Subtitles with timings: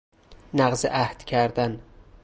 [0.53, 1.79] نقض عﮩد کردن